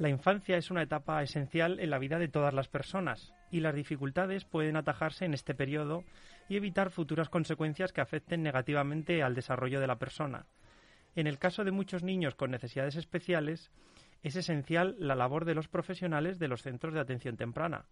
[0.00, 3.74] La infancia es una etapa esencial en la vida de todas las personas y las
[3.74, 6.04] dificultades pueden atajarse en este periodo
[6.48, 10.46] y evitar futuras consecuencias que afecten negativamente al desarrollo de la persona.
[11.16, 13.70] En el caso de muchos niños con necesidades especiales,
[14.22, 17.84] es esencial la labor de los profesionales de los centros de atención temprana.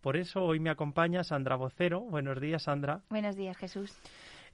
[0.00, 2.00] Por eso hoy me acompaña Sandra Vocero.
[2.00, 3.02] Buenos días, Sandra.
[3.10, 3.94] Buenos días, Jesús.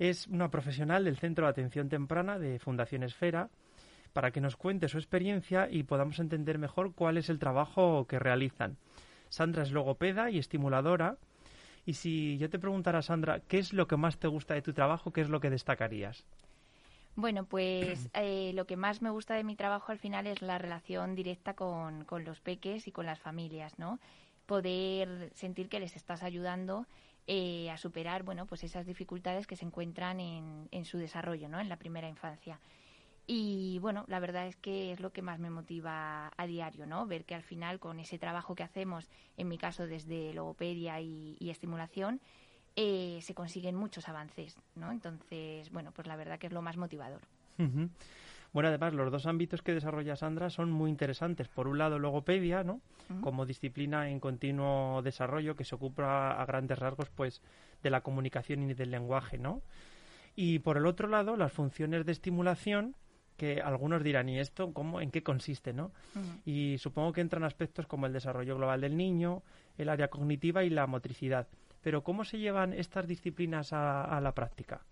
[0.00, 3.50] Es una profesional del Centro de Atención Temprana de Fundación Esfera
[4.12, 8.18] para que nos cuente su experiencia y podamos entender mejor cuál es el trabajo que
[8.18, 8.76] realizan.
[9.28, 11.16] Sandra es logopeda y estimuladora.
[11.86, 14.72] Y si yo te preguntara, Sandra, ¿qué es lo que más te gusta de tu
[14.72, 15.12] trabajo?
[15.12, 16.24] ¿Qué es lo que destacarías?
[17.16, 20.58] Bueno, pues eh, lo que más me gusta de mi trabajo al final es la
[20.58, 23.98] relación directa con, con, los peques y con las familias, ¿no?
[24.46, 26.86] Poder sentir que les estás ayudando
[27.26, 31.60] eh, a superar, bueno, pues esas dificultades que se encuentran en, en su desarrollo, ¿no?
[31.60, 32.60] En la primera infancia.
[33.31, 37.06] Y bueno, la verdad es que es lo que más me motiva a diario, ¿no?
[37.06, 41.37] Ver que al final con ese trabajo que hacemos, en mi caso desde logopedia y,
[41.41, 42.22] estimulación,
[42.75, 44.91] eh, se consiguen muchos avances, ¿no?
[44.91, 47.21] Entonces, bueno, pues la verdad que es lo más motivador.
[48.55, 51.49] Bueno, además, los dos ámbitos que desarrolla Sandra son muy interesantes.
[51.49, 52.81] Por un lado, logopedia, ¿no?
[53.21, 57.43] Como disciplina en continuo desarrollo que se ocupa a grandes rasgos, pues,
[57.83, 59.60] de la comunicación y del lenguaje, ¿no?
[60.34, 62.97] Y por el otro lado, las funciones de estimulación,
[63.38, 65.72] que algunos dirán, ¿y esto cómo, en qué consiste?
[65.72, 65.93] ¿no?
[66.44, 69.43] Y supongo que entran aspectos como el desarrollo global del niño,
[69.78, 71.47] el área cognitiva y la motricidad.
[71.81, 74.82] Pero ¿cómo se llevan estas disciplinas a, la práctica?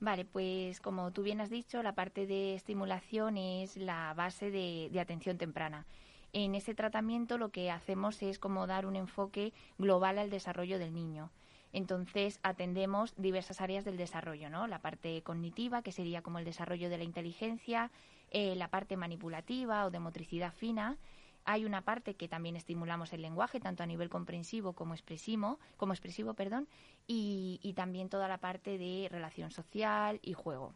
[0.00, 4.88] Vale, pues como tú bien has dicho, la parte de estimulación es la base de,
[4.92, 5.86] de atención temprana.
[6.32, 10.92] En ese tratamiento lo que hacemos es como dar un enfoque global al desarrollo del
[10.92, 11.30] niño.
[11.72, 14.66] Entonces atendemos diversas áreas del desarrollo, ¿no?
[14.66, 17.90] La parte cognitiva, que sería como el desarrollo de la inteligencia,
[18.30, 20.96] eh, la parte manipulativa o de motricidad fina.
[21.44, 25.92] Hay una parte que también estimulamos el lenguaje, tanto a nivel comprensivo como expresivo, como
[25.92, 26.68] expresivo, perdón,
[27.06, 30.74] y, también toda la parte de relación social y juego.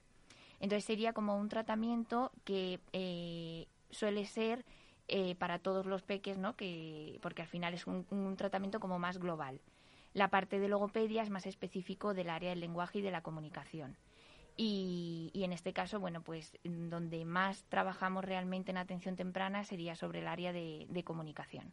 [0.60, 4.64] Entonces sería como un tratamiento que eh, suele ser
[5.08, 6.54] eh, para todos los peques, ¿no?
[6.54, 9.60] Que, porque al final es un tratamiento como más global.
[10.14, 13.96] La parte de logopedia es más específico del área del lenguaje y de la comunicación.
[14.56, 20.20] Y, en este caso, bueno, pues donde más trabajamos realmente en atención temprana sería sobre
[20.20, 21.72] el área de, comunicación.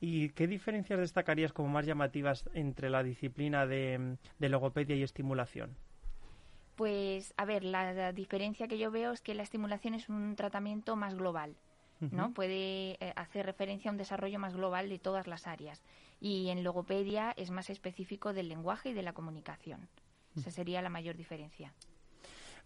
[0.00, 5.76] ¿Y qué diferencias destacarías como más llamativas entre la disciplina de, logopedia y estimulación?
[6.76, 10.94] Pues, a ver, la, diferencia que yo veo es que la estimulación es un tratamiento
[10.94, 11.56] más global,
[12.00, 12.32] ¿no?
[12.32, 15.82] Puede eh, hacer referencia a un desarrollo más global de todas las áreas
[16.20, 19.88] y en logopedia es más específico del lenguaje y de la comunicación.
[20.36, 21.74] Esa sería la mayor diferencia.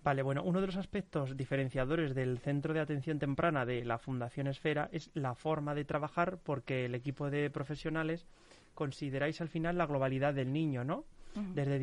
[0.02, 4.48] Vale, bueno, uno de los aspectos diferenciadores del Centro de Atención Temprana de la Fundación
[4.48, 8.26] Esfera es la forma de trabajar porque el equipo de profesionales
[8.74, 11.04] consideráis al final la globalidad del niño, ¿no?
[11.34, 11.78] desde,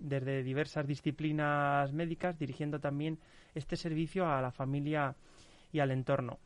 [0.00, 3.18] desde diversas disciplinas médicas, dirigiendo también
[3.54, 5.16] este servicio a la familia
[5.72, 6.38] y al entorno.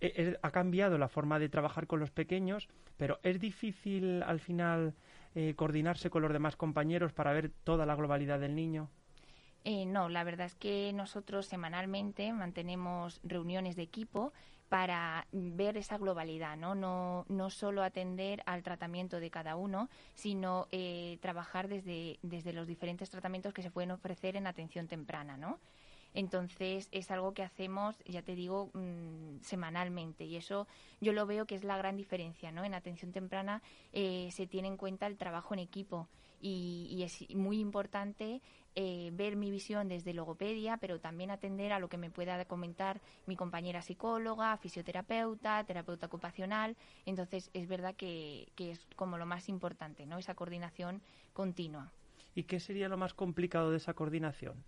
[0.00, 4.38] E, e, ha cambiado la forma de trabajar con los pequeños, pero es difícil al
[4.38, 4.94] final
[5.34, 8.88] eh, coordinarse con los demás compañeros para ver toda la globalidad del niño.
[9.64, 14.32] Eh, no, la verdad es que nosotros semanalmente mantenemos reuniones de equipo
[14.68, 16.74] para ver esa globalidad, ¿no?
[16.74, 22.66] No, no solo atender al tratamiento de cada uno, sino eh, trabajar desde, desde los
[22.66, 25.58] diferentes tratamientos que se pueden ofrecer en atención temprana, ¿no?
[26.14, 30.66] Entonces es algo que hacemos, ya te digo, mm, semanalmente y eso
[31.00, 32.64] yo lo veo que es la gran diferencia, ¿no?
[32.64, 33.62] En atención temprana
[33.92, 36.08] eh, se tiene en cuenta el trabajo en equipo
[36.40, 38.40] y, es muy importante
[38.74, 43.00] eh, ver mi visión desde logopedia, pero también atender a lo que me pueda comentar
[43.26, 46.76] mi compañera psicóloga, fisioterapeuta, terapeuta ocupacional.
[47.06, 50.18] Entonces, es verdad que, que es como lo más importante, ¿no?
[50.18, 51.02] Esa coordinación
[51.32, 51.90] continua.
[52.34, 54.64] ¿Y qué sería lo más complicado de esa coordinación?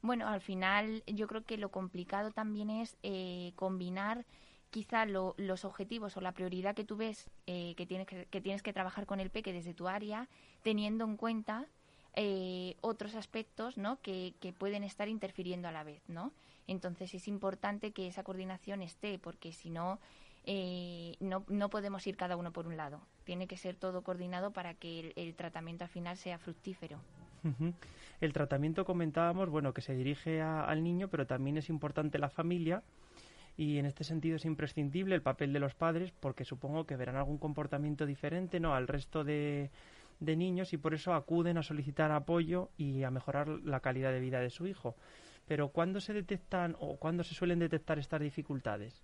[0.00, 4.24] Bueno, al final yo creo que lo complicado también es eh, combinar
[4.70, 8.62] quizá los objetivos o la prioridad que tú ves eh, que, tienes que, que, tienes
[8.62, 10.28] que trabajar con el peque desde tu área,
[10.62, 11.66] teniendo en cuenta
[12.14, 14.00] eh, otros aspectos ¿no?
[14.02, 16.02] que, que, pueden estar interfiriendo a la vez.
[16.08, 16.32] ¿no?
[16.66, 19.98] Entonces es importante que esa coordinación esté, porque si no,
[20.44, 23.00] eh, no, no podemos ir cada uno por un lado.
[23.24, 26.98] Tiene que ser todo coordinado para que el, el tratamiento al final sea fructífero.
[28.20, 32.28] El tratamiento comentábamos, bueno, que se dirige a, al niño, pero también es importante la
[32.28, 32.82] familia
[33.56, 37.16] y en este sentido es imprescindible el papel de los padres porque supongo que verán
[37.16, 39.70] algún comportamiento diferente no al resto de,
[40.20, 44.20] de niños y por eso acuden a solicitar apoyo y a mejorar la calidad de
[44.20, 44.94] vida de su hijo.
[45.46, 49.02] Pero ¿cuándo se detectan o cuándo se suelen detectar estas dificultades?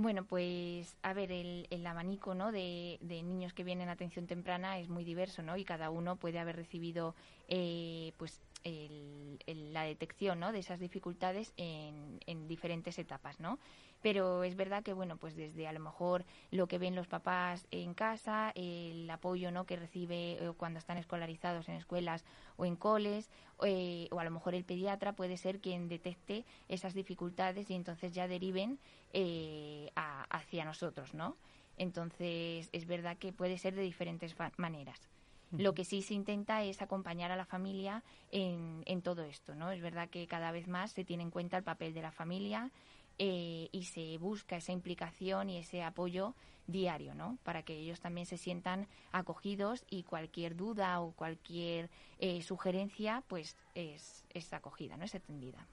[0.00, 2.52] Bueno, pues a ver, el, el abanico ¿no?
[2.52, 5.56] de, de, niños que vienen a atención temprana es muy diverso, ¿no?
[5.56, 7.16] Y cada uno puede haber recibido
[7.48, 9.40] eh, pues el,
[9.72, 10.52] la detección ¿no?
[10.52, 13.58] de esas dificultades en, en diferentes etapas, ¿no?
[14.02, 17.66] Pero es verdad que bueno pues desde a lo mejor lo que ven los papás
[17.70, 22.24] en casa el apoyo no que recibe eh, cuando están escolarizados en escuelas
[22.56, 23.30] o en coles
[23.64, 28.12] eh, o a lo mejor el pediatra puede ser quien detecte esas dificultades y entonces
[28.12, 28.78] ya deriven
[29.12, 31.36] eh, a, hacia nosotros no
[31.78, 35.08] entonces es verdad que puede ser de diferentes maneras.
[35.50, 39.72] Lo que sí se intenta es acompañar a la familia en, en, todo esto, ¿no?
[39.72, 42.70] Es verdad que cada vez más se tiene en cuenta el papel de la familia,
[43.18, 46.34] eh, y se busca esa implicación y ese apoyo
[46.68, 47.38] diario, ¿no?
[47.42, 53.56] Para que ellos también se sientan acogidos y cualquier duda o cualquier eh, sugerencia, pues
[53.74, 55.04] es, es, acogida, ¿no?
[55.04, 55.66] Es atendida.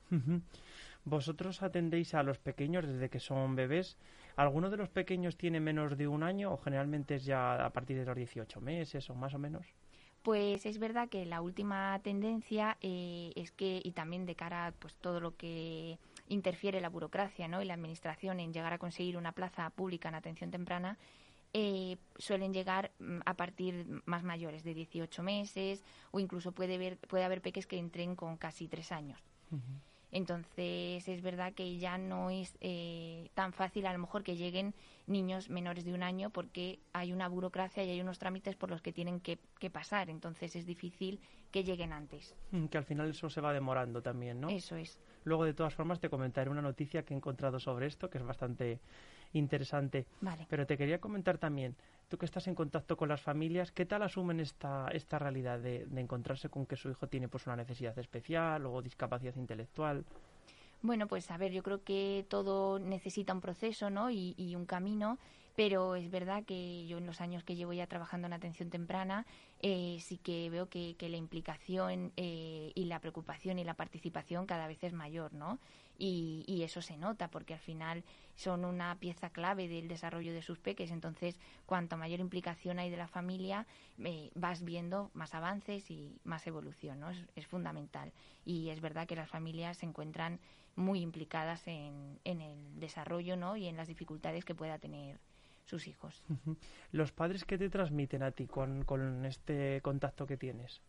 [1.03, 3.97] Vosotros atendéis a los pequeños desde que son bebés.
[4.37, 7.97] ¿Alguno de los pequeños tiene menos de un año o generalmente es ya a partir
[7.97, 9.65] de los 18 meses o más o menos?
[10.23, 14.71] Pues es verdad que la última tendencia eh, es que, y también de cara a
[14.71, 17.61] pues, todo lo que interfiere la burocracia ¿no?
[17.61, 20.97] y la administración en llegar a conseguir una plaza pública en atención temprana,
[21.53, 26.97] eh, suelen llegar mm, a partir más mayores de 18 meses o incluso puede, ver,
[26.97, 29.19] puede haber peques que entren con casi tres años.
[29.51, 29.79] Uh -huh.
[30.15, 34.73] Entonces es verdad que ya no es eh, tan fácil a lo mejor que lleguen
[35.07, 38.81] niños menores de un año porque hay una burocracia y hay unos trámites por los
[38.81, 40.09] que tienen que, que pasar.
[40.09, 41.19] Entonces es difícil
[41.51, 42.33] que lleguen antes.
[42.51, 44.47] Mm, que al final eso se va demorando también, ¿no?
[44.49, 44.99] Eso es.
[45.25, 48.23] Luego, de todas formas, te comentaré una noticia que he encontrado sobre esto, que es
[48.23, 48.79] bastante
[49.33, 50.05] interesante.
[50.21, 50.47] Vale.
[50.49, 51.75] Pero te quería comentar también,
[52.07, 55.85] tú que estás en contacto con las familias, ¿qué tal asumen esta, esta realidad de,
[55.85, 60.05] de encontrarse con que su hijo tiene pues una necesidad especial o discapacidad intelectual?
[60.81, 64.11] Bueno, pues a ver, yo creo que todo necesita un proceso, ¿no?
[64.11, 65.17] Y, y, un camino,
[65.55, 69.25] pero es verdad que yo en los años que llevo ya trabajando en atención temprana,
[69.61, 74.67] eh, sí que veo que, la implicación eh, y la preocupación y la participación cada
[74.67, 75.59] vez es mayor, ¿no?
[75.97, 78.03] Y, y, eso se nota porque al final
[78.35, 80.91] son una pieza clave del desarrollo de sus peques.
[80.91, 83.65] Entonces, cuanto mayor implicación hay de la familia,
[84.03, 87.11] eh, vas viendo más avances y más evolución, ¿no?
[87.11, 88.11] Es, es, fundamental.
[88.43, 90.41] Y es verdad que las familias se encuentran
[90.75, 93.55] muy implicadas en, en el desarrollo, ¿no?
[93.55, 95.17] Y en las dificultades que pueda tener
[95.65, 96.23] sus hijos.
[96.91, 100.81] ¿Los padres qué te transmiten a ti con, con este contacto que tienes?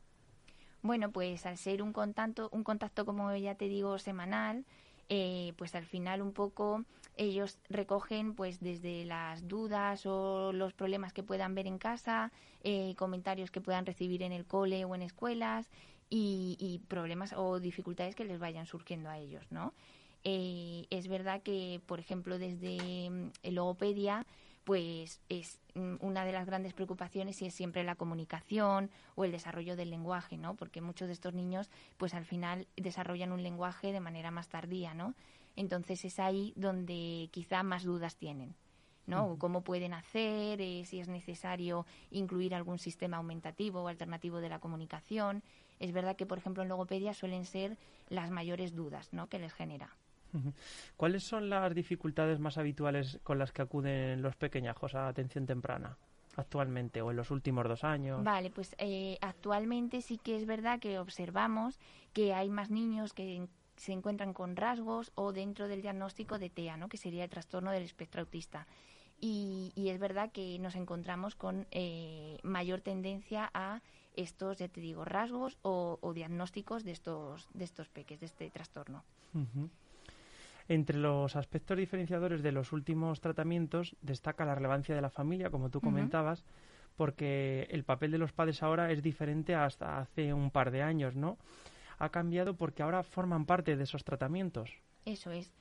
[0.83, 4.65] Bueno, pues al ser un contacto, un contacto como ya te digo semanal,
[5.09, 6.85] eh, pues al final un poco
[7.17, 12.95] ellos recogen pues desde las dudas o los problemas que puedan ver en casa, eh,
[12.97, 15.71] comentarios que puedan recibir en el cole o en escuelas
[16.11, 19.75] y, y, problemas o dificultades que les vayan surgiendo a ellos, ¿no?
[20.29, 24.27] Eh, es verdad que, por ejemplo, desde mm, el logopedia
[24.67, 25.61] pues es
[26.01, 30.39] una de las grandes preocupaciones y es siempre la comunicación o el desarrollo del lenguaje,
[30.39, 30.57] ¿no?
[30.57, 34.93] Porque muchos de estos niños, pues al final desarrollan un lenguaje de manera más tardía,
[34.93, 35.15] ¿no?
[35.55, 38.57] Entonces es ahí donde quizá más dudas tienen,
[39.07, 39.39] ¿no?
[39.39, 44.59] Cómo pueden hacer, eh, si es necesario incluir algún sistema aumentativo o alternativo de la
[44.59, 45.45] comunicación.
[45.79, 49.29] Es verdad que, por ejemplo, en logopedia suelen ser las mayores dudas, ¿no?
[49.29, 49.95] Que les genera.
[50.97, 55.97] ¿Cuáles son las dificultades más habituales con las que acuden los pequeñajos a atención temprana?
[56.37, 58.23] actualmente o en los últimos dos años?
[58.23, 61.79] Vale, pues eh, actualmente sí que es verdad que observamos
[62.13, 66.77] que hay más niños que se encuentran con rasgos o dentro del diagnóstico de TEA,
[66.77, 66.89] ¿no?
[66.89, 68.67] que sería el trastorno del espectro autista.
[69.19, 73.81] Y, y es verdad que nos encontramos con eh, mayor tendencia a
[74.15, 79.05] estos, ya te digo, rasgos o, diagnósticos de estos, de estos peques, de este trastorno.
[80.69, 85.71] Entre los aspectos diferenciadores de los últimos tratamientos destaca la relevancia de la familia, como
[85.71, 86.45] tú comentabas,
[86.97, 91.15] porque el papel de los padres ahora es diferente hasta hace un par de años,
[91.15, 91.39] ¿no?
[91.99, 94.71] Ha cambiado porque ahora forman parte de esos tratamientos.
[95.05, 95.53] Eso es.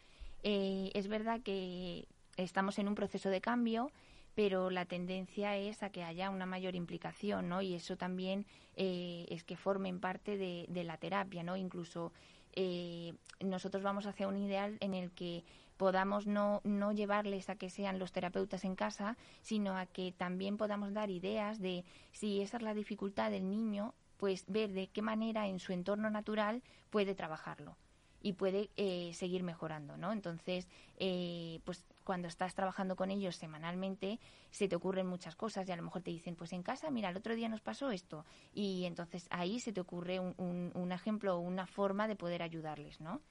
[0.43, 2.07] Eh, es verdad que
[2.37, 3.91] estamos en un proceso de cambio,
[4.33, 7.61] pero la tendencia es a que haya una mayor implicación, ¿no?
[7.61, 8.45] Y eso también
[8.75, 11.55] eh, es que formen parte de, de, la terapia, ¿no?
[11.55, 12.11] Incluso
[12.55, 15.43] eh, nosotros vamos hacia un ideal en el que
[15.77, 20.57] podamos no, no llevarles a que sean los terapeutas en casa, sino a que también
[20.57, 25.01] podamos dar ideas de si esa es la dificultad del niño, pues ver de qué
[25.01, 27.75] manera en su entorno natural puede trabajarlo
[28.21, 30.11] y puede eh, seguir mejorando, ¿no?
[30.11, 34.19] Entonces, eh, pues cuando estás trabajando con ellos semanalmente,
[34.51, 37.09] se te ocurren muchas cosas y a lo mejor te dicen, pues en casa, mira,
[37.09, 38.25] el otro día nos pasó esto.
[38.53, 43.01] Y entonces ahí se te ocurre un, un, ejemplo o una forma de poder ayudarles,
[43.01, 43.21] ¿no?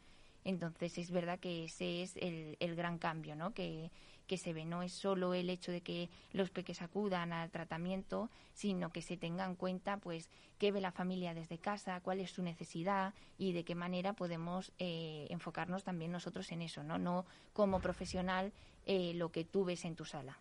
[0.44, 3.54] Entonces es verdad que ese es el, el gran cambio ¿no?
[3.54, 3.90] que,
[4.26, 4.64] que se ve.
[4.64, 9.16] No es solo el hecho de que los peques acudan al tratamiento, sino que se
[9.16, 13.52] tenga en cuenta pues qué ve la familia desde casa, cuál es su necesidad y
[13.52, 18.52] de qué manera podemos eh, enfocarnos también nosotros en eso, no, no como profesional
[18.86, 20.38] eh, lo que tú ves en tu sala.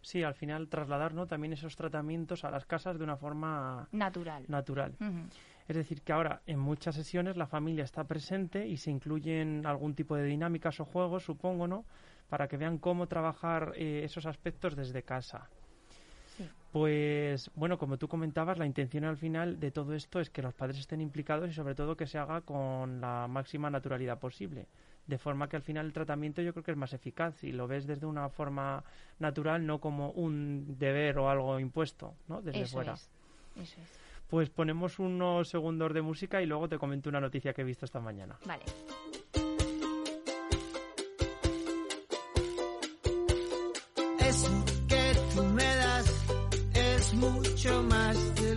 [0.00, 1.26] Sí, al final trasladar ¿no?
[1.26, 4.46] también esos tratamientos a las casas de una forma natural.
[4.48, 4.96] natural.
[5.68, 9.94] Es decir, que ahora en muchas sesiones la familia está presente y se incluyen algún
[9.94, 11.84] tipo de dinámicas o juegos, supongo, ¿no?
[12.28, 15.48] Para que vean cómo trabajar eh, esos aspectos desde casa.
[16.72, 20.52] Pues bueno, como tú comentabas, la intención al final de todo esto es que los
[20.52, 24.66] padres estén implicados y sobre todo que se haga con la máxima naturalidad posible.
[25.06, 27.66] De forma que al final el tratamiento yo creo que es más eficaz y lo
[27.66, 28.84] ves desde una forma
[29.18, 32.42] natural, no como un deber o algo impuesto, ¿no?
[32.42, 32.92] Desde fuera.
[32.92, 34.00] Eso es.
[34.28, 37.84] Pues ponemos unos segundos de música y luego te comento una noticia que he visto
[37.84, 38.36] esta mañana.
[38.44, 38.64] Vale.
[44.36, 44.50] Eso
[44.86, 46.06] que tú me das
[46.74, 48.55] es mucho más de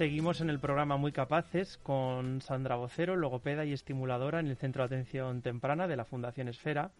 [0.00, 4.80] Seguimos en el programa Muy Capaces con Sandra Vocero, logopeda y estimuladora en el Centro
[4.82, 6.90] de Atención Temprana de la Fundación Esfera.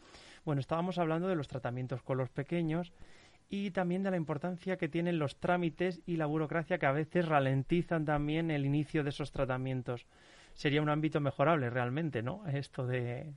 [0.44, 2.92] Bueno, estábamos hablando de los tratamientos con los pequeños
[3.48, 7.26] y también de la importancia que tienen los trámites y la burocracia que a veces
[7.26, 10.04] ralentizan también el inicio de esos tratamientos.
[10.52, 12.46] Sería un ámbito mejorable realmente, ¿no?
[12.48, 13.32] Esto de,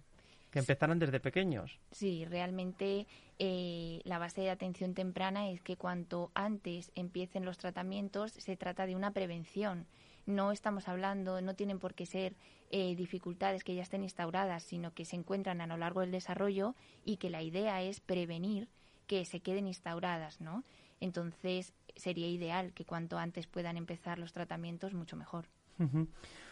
[0.51, 1.79] que empezaran desde pequeños.
[1.91, 3.07] Sí, realmente
[3.39, 8.85] eh, la base de atención temprana es que cuanto antes empiecen los tratamientos se trata
[8.85, 9.85] de una prevención.
[10.25, 12.35] No estamos hablando, no tienen por qué ser
[12.71, 16.75] eh, dificultades que ya estén instauradas, sino que se encuentran a lo largo del desarrollo
[17.03, 18.69] y que la idea es prevenir
[19.07, 20.63] que se queden instauradas, ¿no?
[21.01, 25.45] Entonces sería ideal que cuanto antes puedan empezar los tratamientos, mucho mejor.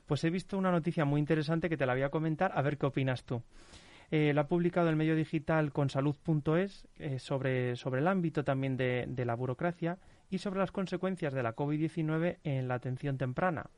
[0.06, 2.78] Pues he visto una noticia muy interesante que te la voy a comentar, a ver
[2.78, 3.42] qué opinas tú.
[4.12, 9.08] Eh, lo ha publicado el medio digital consalud.es eh, sobre, sobre el ámbito también de,
[9.26, 10.00] la burocracia
[10.30, 13.70] y sobre las consecuencias de la COVID-19 en la atención temprana.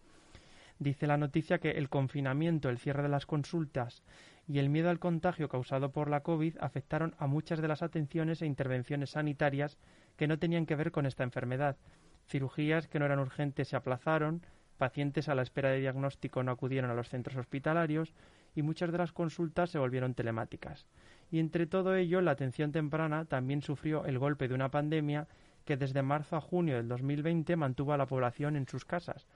[0.80, 4.02] Dice la noticia que el confinamiento, el cierre de las consultas
[4.48, 8.42] y el miedo al contagio causado por la COVID afectaron a muchas de las atenciones
[8.42, 9.78] e intervenciones sanitarias
[10.18, 11.78] que no tenían que ver con esta enfermedad.
[12.28, 14.42] Cirugías que no eran urgentes se aplazaron,
[14.80, 18.16] pacientes a la espera de diagnóstico no acudieron a los centros hospitalarios
[18.56, 20.86] y muchas de las consultas se volvieron telemáticas.
[21.32, 25.28] Y entre todo ello, la atención temprana también sufrió el golpe de una pandemia
[25.66, 29.28] que desde marzo a junio del 2020 mantuvo a la población en sus casas.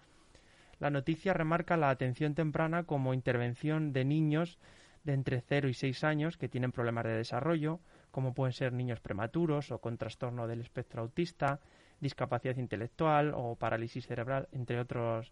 [0.80, 4.60] La noticia remarca la atención temprana como intervención de niños
[5.04, 7.80] de entre 0 y 6 años que tienen problemas de desarrollo,
[8.12, 11.60] como pueden ser niños prematuros o con trastorno del espectro autista,
[12.00, 15.32] discapacidad intelectual o parálisis cerebral, entre, otros,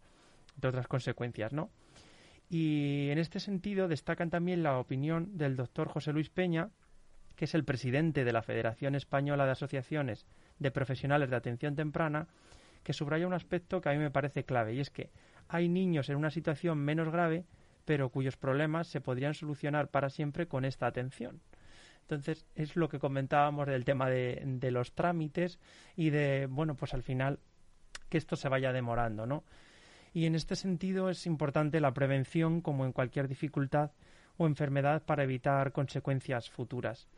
[0.55, 1.69] entre otras consecuencias, ¿no?
[2.49, 6.69] Y en este sentido destacan también la opinión del doctor José Luis Peña,
[7.35, 10.25] que es el presidente de la Federación Española de Asociaciones
[10.59, 12.27] de Profesionales de Atención Temprana,
[12.83, 15.09] que subraya un aspecto que a mí me parece clave, y es que
[15.47, 17.45] hay niños en una situación menos grave,
[17.83, 21.41] pero cuyos problemas se podrían solucionar para siempre con esta atención.
[22.01, 25.59] Entonces, es lo que comentábamos del tema de, de los trámites
[25.95, 27.39] y de, bueno, pues al final
[28.09, 29.43] que esto se vaya demorando, ¿no?
[30.15, 33.91] Y en este sentido es importante la prevención, como en cualquier dificultad
[34.37, 37.09] o enfermedad, para evitar consecuencias futuras.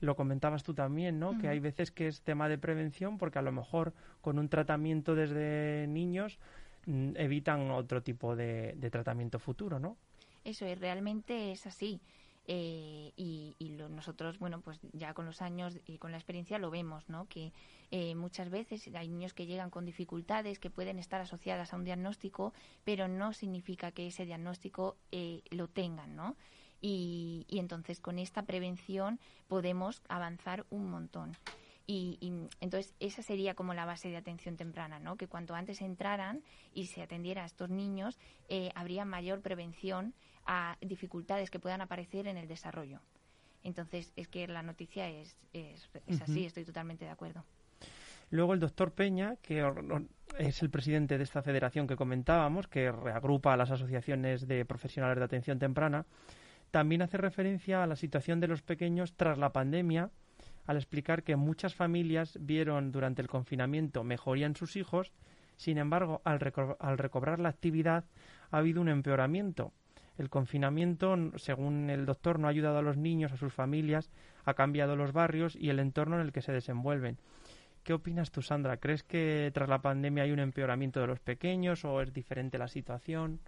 [0.00, 1.36] Lo comentabas tú también, ¿no?
[1.38, 5.14] Que hay veces que es tema de prevención porque a lo mejor con un tratamiento
[5.14, 6.38] desde niños
[6.86, 9.98] mm, evitan otro tipo de, de tratamiento futuro, ¿no?
[10.42, 12.00] Eso es, realmente es así.
[12.48, 16.58] Eh, y, y lo- nosotros, bueno, pues ya con los años y con la experiencia
[16.58, 17.26] lo vemos, ¿no?
[17.26, 17.52] Que
[17.90, 21.84] eh, muchas veces hay niños que llegan con dificultades que pueden estar asociadas a un
[21.84, 22.52] diagnóstico,
[22.84, 26.36] pero no significa que ese diagnóstico eh, lo tengan, ¿no?
[26.80, 29.18] Y, y entonces con esta prevención
[29.48, 31.32] podemos avanzar un montón.
[31.88, 35.16] Y, y, entonces esa sería como la base de atención temprana, ¿no?
[35.16, 36.42] Que cuanto antes entraran
[36.74, 38.18] y se atendiera a estos niños,
[38.48, 40.14] eh, habría mayor prevención
[40.46, 43.00] a dificultades que puedan aparecer en el desarrollo.
[43.62, 47.44] Entonces es que la noticia es, es, es así, estoy totalmente de acuerdo.
[48.30, 49.64] Luego el doctor Peña, que
[50.38, 55.18] es el presidente de esta federación que comentábamos, que reagrupa a las asociaciones de profesionales
[55.18, 56.06] de atención temprana,
[56.70, 60.10] también hace referencia a la situación de los pequeños tras la pandemia,
[60.66, 65.12] al explicar que muchas familias vieron durante el confinamiento mejoría en sus hijos,
[65.56, 68.04] sin embargo, al, reco- al recobrar la actividad
[68.50, 69.72] ha habido un empeoramiento.
[70.18, 74.10] El confinamiento, según el doctor, no ha ayudado a los niños, a sus familias,
[74.44, 77.18] ha cambiado los barrios y el entorno en el que se desenvuelven.
[77.82, 78.78] ¿Qué opinas tú, Sandra?
[78.78, 82.66] ¿Crees que tras la pandemia hay un empeoramiento de los pequeños o es diferente la
[82.66, 83.38] situación?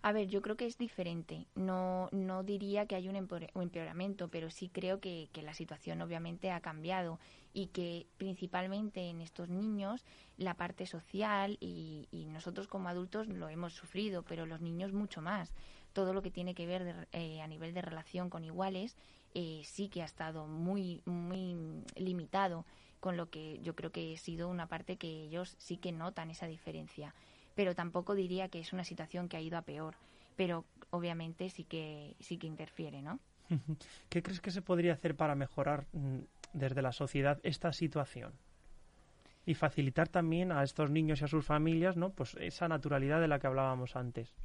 [0.00, 1.46] A ver, yo creo que es diferente.
[1.54, 6.52] No, no diría que hay un empeoramiento, pero sí creo que, que la situación obviamente
[6.52, 7.18] ha cambiado
[7.52, 10.04] y que principalmente en estos niños
[10.36, 15.20] la parte social y, y nosotros como adultos lo hemos sufrido, pero los niños mucho
[15.20, 15.52] más.
[15.98, 18.96] Todo lo que tiene que ver de eh, a nivel de relación con iguales
[19.34, 21.56] eh, sí que ha estado muy, muy
[21.96, 22.64] limitado,
[23.00, 26.30] con lo que yo creo que ha sido una parte que ellos sí que notan
[26.30, 27.14] esa diferencia
[27.58, 29.96] pero tampoco diría que es una situación que ha ido a peor,
[30.36, 33.18] pero obviamente sí que sí que interfiere, ¿no?
[34.08, 36.18] ¿Qué crees que se podría hacer para mejorar mm,
[36.52, 38.32] desde la sociedad esta situación?
[39.44, 42.10] Y facilitar también a estos niños y a sus familias, ¿no?
[42.10, 44.36] Pues esa naturalidad de la que hablábamos antes.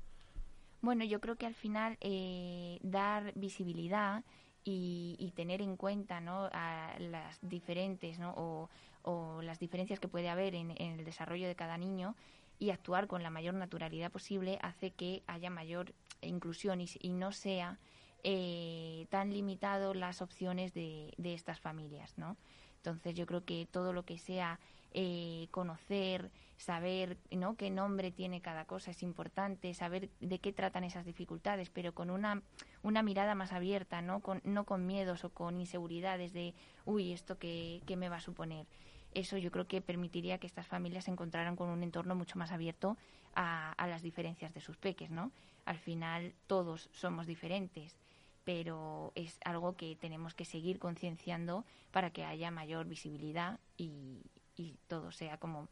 [0.84, 4.26] Bueno, yo creo que al final eh, dar visibilidad
[4.66, 6.50] y, y tener en cuenta ¿no?
[6.52, 8.34] a las diferentes ¿no?
[8.36, 8.70] o,
[9.02, 12.18] o las diferencias que puede haber en, en el desarrollo de cada niño
[12.60, 17.32] y actuar con la mayor naturalidad posible hace que haya mayor inclusión y, y no
[17.32, 17.80] sea
[18.26, 22.36] eh, tan limitado las opciones de, de estas familias, ¿no?
[22.76, 24.60] Entonces yo creo que todo lo que sea
[24.94, 27.56] eh, conocer, saber ¿no?
[27.56, 32.10] qué nombre tiene cada cosa es importante, saber de qué tratan esas dificultades, pero con
[32.10, 32.42] una,
[32.84, 34.20] una mirada más abierta, ¿no?
[34.22, 36.54] Con, no con miedos o con inseguridades de,
[36.86, 38.68] uy, ¿esto qué, qué me va a suponer?
[39.14, 42.52] Eso yo creo que permitiría que estas familias se encontraran con un entorno mucho más
[42.52, 42.98] abierto
[43.36, 45.32] a, a las diferencias de sus peques, ¿no?
[45.66, 47.98] Al final todos somos diferentes,
[48.44, 54.22] pero es algo que tenemos que seguir concienciando para que haya mayor visibilidad y,
[54.56, 55.68] y todo sea como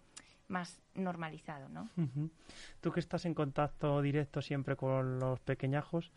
[0.48, 1.90] más normalizado, ¿no?
[2.82, 6.12] Tú que estás en contacto directo siempre con los pequeñajos,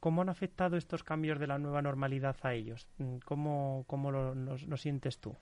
[0.00, 2.86] ¿cómo han afectado estos cambios de la nueva normalidad a ellos?
[2.98, 5.34] Mm, ¿Cómo, cómo lo, lo- lo sientes tú?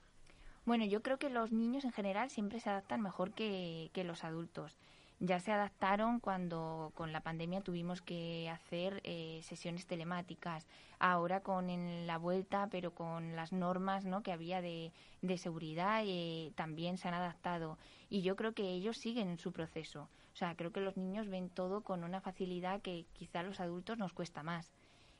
[0.66, 4.22] Bueno, yo creo que los niños en general siempre se adaptan mejor que, que los
[4.22, 4.76] adultos.
[5.20, 10.66] Ya se adaptaron cuando con la pandemia tuvimos que hacer eh, sesiones telemáticas.
[10.98, 14.22] Ahora con en la vuelta, pero con las normas ¿no?
[14.22, 14.92] que había de,
[15.36, 17.78] seguridad, eh, también se han adaptado.
[18.08, 20.08] Y yo creo que ellos siguen en su proceso.
[20.32, 23.60] O sea, creo que los niños ven todo con una facilidad que quizá a los
[23.60, 24.72] adultos nos cuesta más.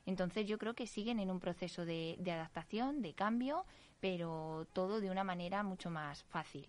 [0.07, 3.67] Entonces yo creo que siguen en un proceso de, de adaptación, de cambio,
[4.01, 6.67] pero todo de una manera mucho más fácil.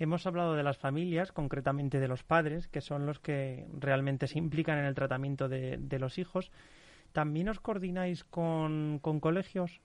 [0.00, 4.38] Hemos hablado de las familias, concretamente de los padres, que son los que realmente se
[4.38, 6.50] implican en el tratamiento de, los hijos.
[7.12, 9.82] ¿También os coordináis con, con colegios?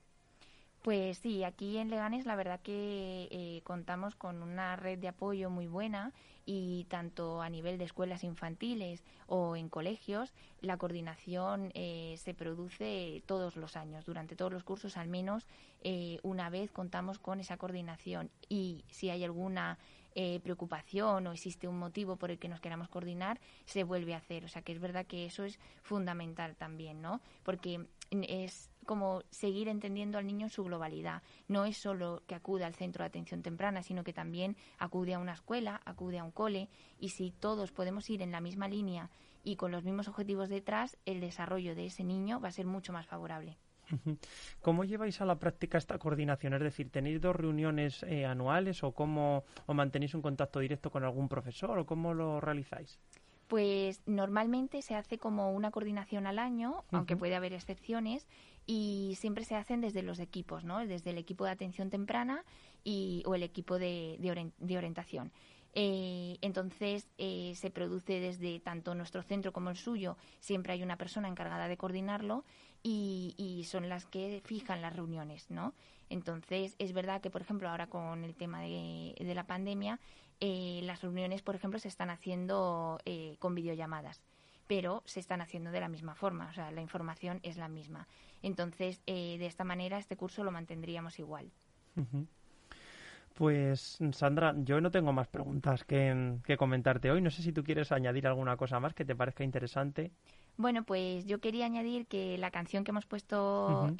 [0.80, 5.50] Pues sí, aquí en Leganes la verdad que eh, contamos con una red de apoyo
[5.50, 6.12] muy buena
[6.46, 13.22] y tanto a nivel de escuelas infantiles o en colegios, la coordinación eh, se produce
[13.26, 14.06] todos los años.
[14.06, 15.46] Durante todos los cursos, al menos
[15.82, 19.78] eh, una vez contamos con esa coordinación y si hay alguna
[20.18, 24.16] eh, preocupación o existe un motivo por el que nos queramos coordinar, se vuelve a
[24.16, 24.46] hacer.
[24.46, 27.20] O sea que es verdad que eso es fundamental también, ¿no?
[27.42, 31.22] Porque es como seguir entendiendo al niño en su globalidad.
[31.48, 35.18] No es solo que acude al centro de atención temprana, sino que también acude a
[35.18, 39.10] una escuela, acude a un cole, y si todos podemos ir en la misma línea
[39.44, 42.94] y con los mismos objetivos detrás, el desarrollo de ese niño va a ser mucho
[42.94, 43.58] más favorable.
[44.60, 46.54] ¿Cómo lleváis a la práctica esta coordinación?
[46.54, 51.04] Es decir, ¿tenéis dos reuniones eh, anuales o cómo o mantenéis un contacto directo con
[51.04, 52.98] algún profesor o cómo lo realizáis?
[53.48, 58.26] Pues normalmente se hace como una coordinación al año, aunque puede haber excepciones,
[58.66, 60.84] y siempre se hacen desde los equipos, ¿no?
[60.84, 62.44] Desde el equipo de atención temprana
[62.82, 65.30] y, o el equipo de, de, orientación.
[65.74, 70.96] Eh, entonces eh, se produce desde tanto nuestro centro como el suyo, siempre hay una
[70.96, 72.44] persona encargada de coordinarlo
[72.88, 75.74] y, y, son las que fijan las reuniones, ¿no?
[76.08, 79.98] Entonces es verdad que, por ejemplo, ahora con el tema de, la pandemia,
[80.38, 84.22] eh, las reuniones, por ejemplo, se están haciendo eh, con videollamadas,
[84.68, 88.06] pero se están haciendo de la misma forma, o sea, la información es la misma.
[88.40, 91.50] Entonces, eh, de esta manera, este curso lo mantendríamos igual.
[93.36, 97.20] Pues, Sandra, yo no tengo más preguntas que, que, comentarte hoy.
[97.20, 100.10] No sé si tú quieres añadir alguna cosa más que te parezca interesante.
[100.56, 103.92] Bueno, pues yo quería añadir que la canción que hemos puesto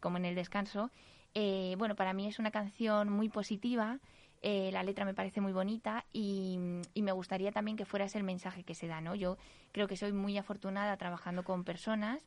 [0.00, 0.90] como en el descanso,
[1.34, 3.98] bueno, para mí es una canción muy positiva
[4.46, 6.58] eh, la letra me parece muy bonita y,
[6.94, 9.14] me gustaría también que fuera ese el mensaje que se da, ¿no?
[9.14, 9.38] Yo
[9.72, 12.26] creo que soy muy afortunada trabajando con personas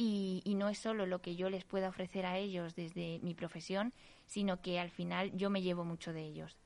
[0.00, 3.92] y, no es solo lo que yo les pueda ofrecer a ellos desde mi profesión,
[4.26, 6.56] sino que al final yo me llevo mucho de ellos.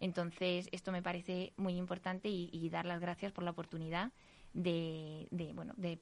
[0.00, 4.12] Entonces, esto me parece muy importante y dar las gracias por la oportunidad
[4.52, 5.98] de, bueno, de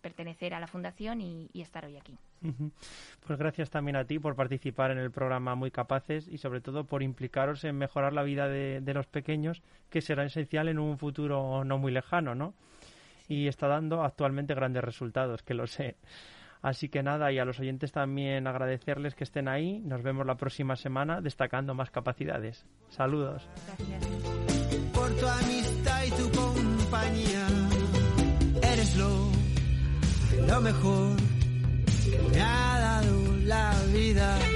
[0.00, 2.18] pertenecer a la fundación y, estar hoy aquí.
[3.26, 6.84] Pues gracias también a ti por participar en el programa Muy Capaces y sobre todo
[6.84, 11.64] por implicaros en mejorar la vida de, los pequeños, que será esencial en un futuro
[11.64, 12.54] no muy lejano, ¿no?
[13.28, 15.96] y está dando actualmente grandes resultados, que lo sé.
[16.62, 19.80] Así que nada, y a los oyentes también agradecerles que estén ahí.
[19.80, 22.66] Nos vemos la próxima semana destacando más capacidades.
[22.88, 23.48] Saludos.
[24.92, 27.46] Por tu amistad y tu compañía,
[28.62, 29.30] eres lo,
[30.46, 31.16] lo mejor
[32.04, 34.55] que me ha dado la vida.